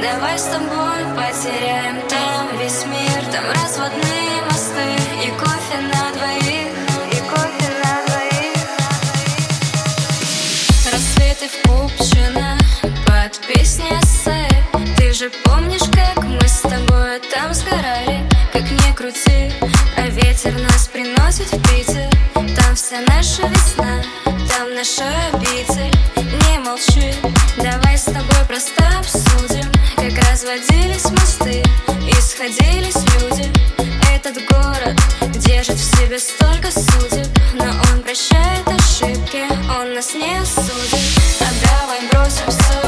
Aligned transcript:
Давай 0.00 0.38
с 0.38 0.44
тобой 0.44 1.04
потеряем 1.14 2.00
там 2.08 2.48
весь 2.58 2.84
мир. 2.86 3.24
Там 3.30 3.44
разводные 3.54 4.42
мосты 4.48 4.96
и 5.24 5.30
кофе 5.38 5.78
на 5.92 6.10
двоих 6.12 6.72
И 7.10 7.16
кофе 7.28 7.68
на 7.82 8.06
двоих. 8.06 8.56
Рассветы 10.90 11.48
в 11.48 11.68
Купчино 11.68 12.58
под 13.06 13.38
песни 13.46 13.84
эссе 14.00 14.48
Ты 14.96 15.12
же 15.12 15.30
помнишь, 15.44 15.88
как 15.92 16.24
мы 16.24 16.46
с 16.46 16.60
тобой 16.60 17.20
там 17.34 17.52
сгорали? 17.52 18.26
Как 18.52 18.62
не 18.62 18.94
крути, 18.94 19.52
а 19.96 20.08
ветер 20.08 20.54
нас 20.58 20.88
приносит 20.88 21.52
в 21.52 21.62
Питер. 21.68 22.08
Там 22.34 22.74
вся 22.74 23.00
наша 23.08 23.46
весна, 23.46 24.02
там 24.24 24.74
наша 24.74 25.04
обитель. 25.32 25.92
Не 26.16 26.58
молчи, 26.58 27.14
давай 27.56 27.96
с 27.98 28.04
тобой 28.04 28.44
просто 28.48 28.91
держит 35.62 35.78
в 35.78 35.96
себе 35.96 36.18
столько 36.18 36.70
судеб 36.72 37.26
Но 37.54 37.64
он 37.64 38.02
прощает 38.02 38.66
ошибки, 38.66 39.44
он 39.78 39.94
нас 39.94 40.12
не 40.12 40.38
осудит. 40.38 40.98
А 41.40 41.46
давай 41.64 42.00
бросим 42.10 42.48
все 42.48 42.81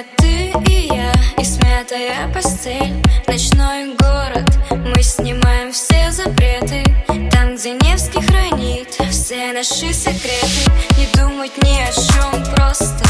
Где 0.00 0.06
ты 0.16 0.70
и 0.70 0.86
я, 0.86 1.12
и 1.36 1.44
смятая 1.44 2.32
постель. 2.32 2.94
Ночной 3.26 3.94
город, 3.96 4.48
мы 4.70 5.02
снимаем 5.02 5.72
все 5.72 6.10
запреты. 6.10 6.84
Там, 7.30 7.56
где 7.56 7.72
Невский 7.72 8.22
хранит 8.22 8.96
все 9.10 9.52
наши 9.52 9.92
секреты. 9.92 10.70
Не 10.96 11.06
думать 11.20 11.52
ни 11.62 11.80
о 11.80 11.92
чем, 11.92 12.54
просто 12.54 13.09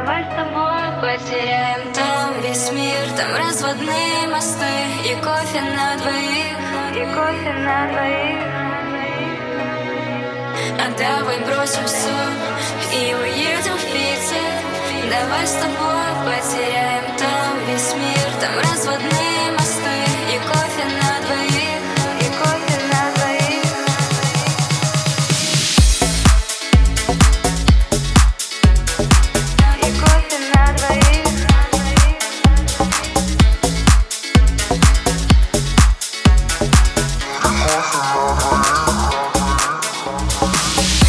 Давай 0.00 0.24
с 0.24 0.28
тобой 0.28 1.02
потеряем 1.02 1.92
там 1.92 2.40
весь 2.40 2.72
мир 2.72 3.04
Там 3.18 3.36
разводные 3.36 4.28
мосты 4.28 4.64
и 5.04 5.14
кофе 5.16 5.60
на 5.60 5.96
двоих. 5.98 6.56
И 6.96 7.04
кофе 7.14 7.52
на 7.52 7.86
двоих. 7.92 8.40
А 10.78 10.90
давай 10.96 11.38
бросим 11.40 11.84
все 11.84 12.16
и 12.96 13.14
уедем 13.14 13.76
в 13.76 13.84
Питер. 13.92 15.10
Давай 15.10 15.46
с 15.46 15.52
тобой 15.52 16.08
потеряем 16.24 16.89
Wow. 40.52 40.99